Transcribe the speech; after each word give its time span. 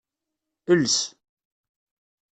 Els. 0.75 0.97